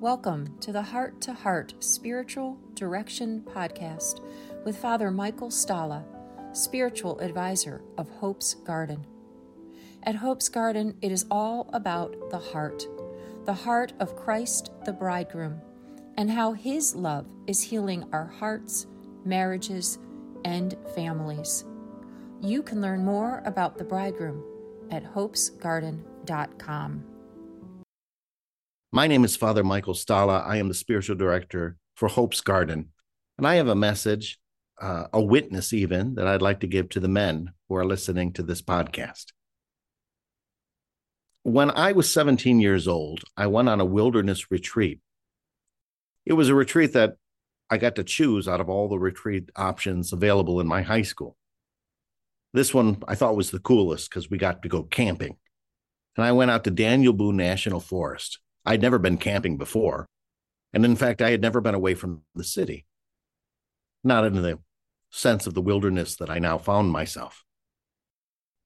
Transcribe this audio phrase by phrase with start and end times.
[0.00, 4.24] Welcome to the Heart to Heart Spiritual Direction Podcast
[4.64, 6.04] with Father Michael Stala,
[6.56, 9.04] Spiritual Advisor of Hope's Garden.
[10.04, 12.86] At Hope's Garden, it is all about the heart,
[13.44, 15.60] the heart of Christ the Bridegroom,
[16.16, 18.86] and how His love is healing our hearts,
[19.24, 19.98] marriages,
[20.44, 21.64] and families.
[22.40, 24.44] You can learn more about the Bridegroom
[24.92, 27.04] at hopesgarden.com.
[28.90, 30.46] My name is Father Michael Stala.
[30.46, 32.88] I am the spiritual director for Hope's Garden.
[33.36, 34.40] And I have a message,
[34.80, 38.32] uh, a witness even, that I'd like to give to the men who are listening
[38.32, 39.26] to this podcast.
[41.42, 45.00] When I was 17 years old, I went on a wilderness retreat.
[46.24, 47.16] It was a retreat that
[47.68, 51.36] I got to choose out of all the retreat options available in my high school.
[52.54, 55.36] This one I thought was the coolest because we got to go camping.
[56.16, 60.06] And I went out to Daniel Boone National Forest I'd never been camping before.
[60.74, 62.84] And in fact, I had never been away from the city,
[64.04, 64.58] not in the
[65.10, 67.44] sense of the wilderness that I now found myself.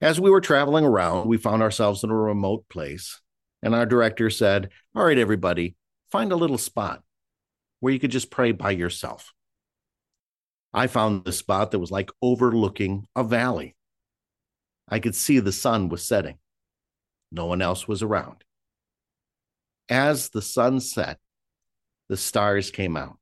[0.00, 3.20] As we were traveling around, we found ourselves in a remote place,
[3.62, 5.76] and our director said, All right, everybody,
[6.10, 7.04] find a little spot
[7.78, 9.32] where you could just pray by yourself.
[10.74, 13.76] I found the spot that was like overlooking a valley.
[14.88, 16.38] I could see the sun was setting.
[17.30, 18.42] No one else was around.
[19.92, 21.18] As the sun set,
[22.08, 23.18] the stars came out.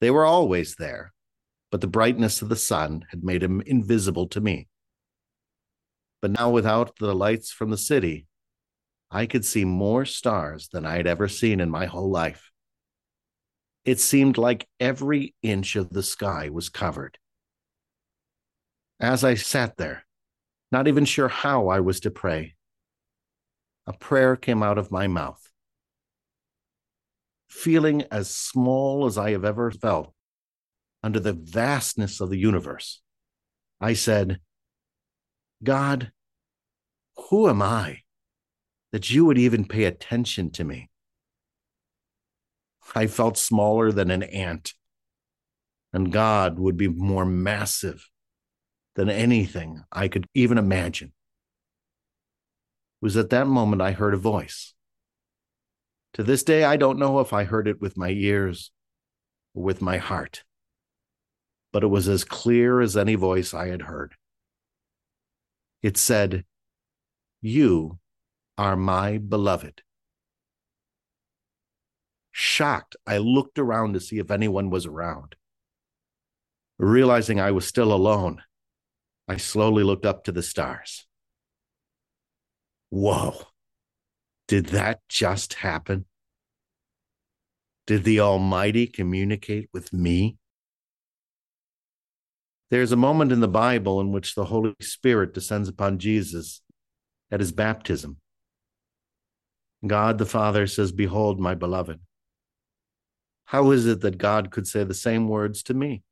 [0.00, 1.12] They were always there,
[1.72, 4.68] but the brightness of the sun had made them invisible to me.
[6.22, 8.28] But now, without the lights from the city,
[9.10, 12.52] I could see more stars than I had ever seen in my whole life.
[13.84, 17.18] It seemed like every inch of the sky was covered.
[19.00, 20.04] As I sat there,
[20.70, 22.54] not even sure how I was to pray,
[23.90, 25.50] a prayer came out of my mouth.
[27.48, 30.14] Feeling as small as I have ever felt
[31.02, 33.02] under the vastness of the universe,
[33.80, 34.38] I said,
[35.64, 36.12] God,
[37.16, 38.02] who am I
[38.92, 40.88] that you would even pay attention to me?
[42.94, 44.74] I felt smaller than an ant,
[45.92, 48.08] and God would be more massive
[48.94, 51.12] than anything I could even imagine
[53.00, 54.74] was at that moment I heard a voice.
[56.14, 58.70] To this day, I don't know if I heard it with my ears
[59.54, 60.44] or with my heart,
[61.72, 64.14] but it was as clear as any voice I had heard.
[65.82, 66.44] It said,
[67.40, 67.98] You
[68.58, 69.82] are my beloved.
[72.32, 75.36] Shocked, I looked around to see if anyone was around.
[76.78, 78.42] Realizing I was still alone,
[79.28, 81.06] I slowly looked up to the stars.
[82.90, 83.34] Whoa.
[84.48, 86.06] Did that just happen?
[87.86, 90.36] Did the Almighty communicate with me?
[92.70, 96.62] There's a moment in the Bible in which the Holy Spirit descends upon Jesus
[97.30, 98.18] at his baptism.
[99.86, 102.00] God the Father says, Behold, my beloved.
[103.46, 106.02] How is it that God could say the same words to me?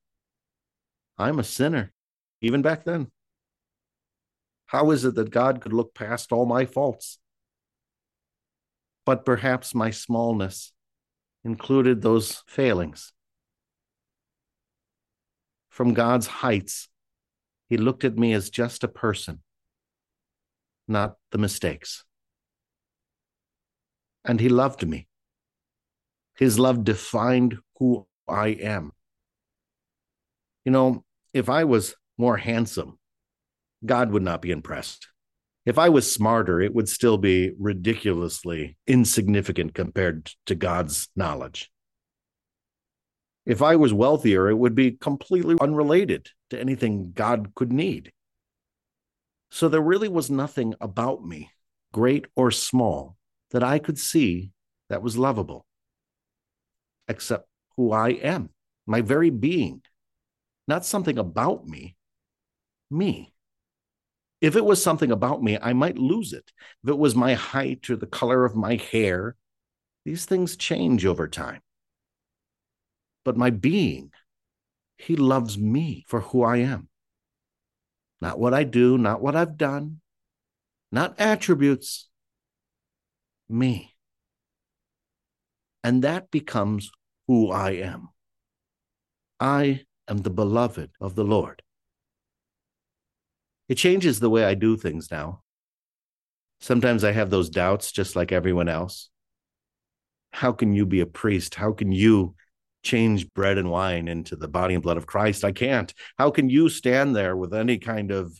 [1.16, 1.92] I'm a sinner,
[2.40, 3.10] even back then.
[4.68, 7.18] How is it that God could look past all my faults?
[9.06, 10.72] But perhaps my smallness
[11.42, 13.14] included those failings.
[15.70, 16.90] From God's heights,
[17.70, 19.42] He looked at me as just a person,
[20.86, 22.04] not the mistakes.
[24.22, 25.08] And He loved me.
[26.36, 28.92] His love defined who I am.
[30.66, 32.97] You know, if I was more handsome,
[33.84, 35.08] God would not be impressed.
[35.64, 41.70] If I was smarter, it would still be ridiculously insignificant compared to God's knowledge.
[43.44, 48.12] If I was wealthier, it would be completely unrelated to anything God could need.
[49.50, 51.50] So there really was nothing about me,
[51.92, 53.16] great or small,
[53.50, 54.50] that I could see
[54.90, 55.66] that was lovable,
[57.08, 58.50] except who I am,
[58.86, 59.82] my very being,
[60.66, 61.96] not something about me,
[62.90, 63.32] me.
[64.40, 66.52] If it was something about me, I might lose it.
[66.84, 69.36] If it was my height or the color of my hair,
[70.04, 71.60] these things change over time.
[73.24, 74.12] But my being,
[74.96, 76.88] he loves me for who I am.
[78.20, 80.00] Not what I do, not what I've done,
[80.90, 82.08] not attributes,
[83.48, 83.94] me.
[85.84, 86.90] And that becomes
[87.26, 88.08] who I am.
[89.40, 91.62] I am the beloved of the Lord.
[93.68, 95.42] It changes the way I do things now.
[96.60, 99.10] Sometimes I have those doubts just like everyone else.
[100.32, 101.54] How can you be a priest?
[101.54, 102.34] How can you
[102.82, 105.44] change bread and wine into the body and blood of Christ?
[105.44, 105.92] I can't.
[106.18, 108.32] How can you stand there with any kind of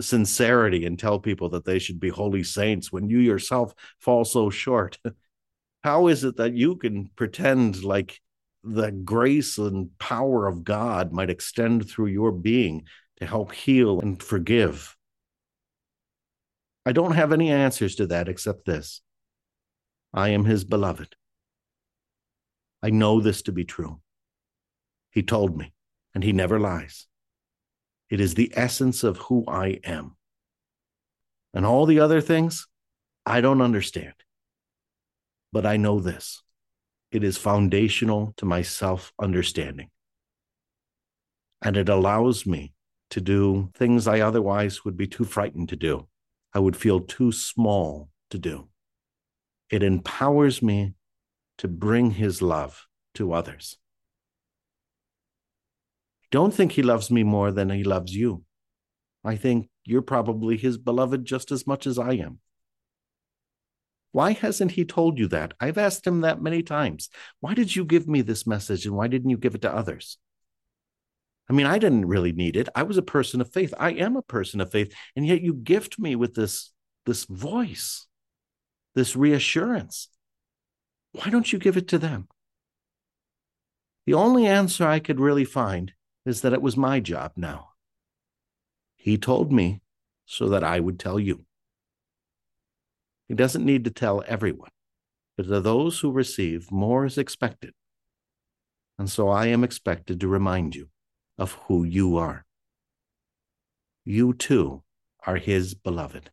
[0.00, 4.50] sincerity and tell people that they should be holy saints when you yourself fall so
[4.50, 4.98] short?
[5.84, 8.20] How is it that you can pretend like
[8.62, 12.86] the grace and power of God might extend through your being
[13.18, 14.96] to help heal and forgive?
[16.86, 19.02] I don't have any answers to that except this
[20.12, 21.16] I am his beloved.
[22.82, 24.00] I know this to be true.
[25.10, 25.72] He told me,
[26.14, 27.06] and he never lies.
[28.10, 30.16] It is the essence of who I am.
[31.54, 32.66] And all the other things,
[33.24, 34.14] I don't understand.
[35.52, 36.42] But I know this
[37.10, 39.88] it is foundational to my self understanding.
[41.62, 42.73] And it allows me
[43.14, 46.08] to do things I otherwise would be too frightened to do.
[46.52, 48.66] I would feel too small to do.
[49.70, 50.94] It empowers me
[51.58, 53.78] to bring his love to others.
[56.32, 58.42] Don't think he loves me more than he loves you.
[59.22, 62.40] I think you're probably his beloved just as much as I am.
[64.10, 65.54] Why hasn't he told you that?
[65.60, 67.10] I've asked him that many times.
[67.38, 70.18] Why did you give me this message and why didn't you give it to others?
[71.48, 72.68] I mean, I didn't really need it.
[72.74, 73.74] I was a person of faith.
[73.78, 74.94] I am a person of faith.
[75.14, 76.72] And yet you gift me with this,
[77.04, 78.06] this voice,
[78.94, 80.08] this reassurance.
[81.12, 82.28] Why don't you give it to them?
[84.06, 85.92] The only answer I could really find
[86.26, 87.70] is that it was my job now.
[88.96, 89.82] He told me
[90.24, 91.44] so that I would tell you.
[93.28, 94.70] He doesn't need to tell everyone,
[95.36, 97.74] but to those who receive, more is expected.
[98.98, 100.88] And so I am expected to remind you
[101.38, 102.44] of who you are.
[104.04, 104.82] You too
[105.26, 106.30] are his beloved.